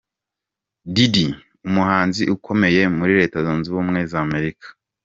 [0.93, 1.27] Diddy
[1.67, 4.67] umuhanzi ukomeye muri Leta Zunze Ubumwe za Amerika.